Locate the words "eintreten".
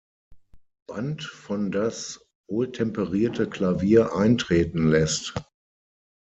4.15-4.89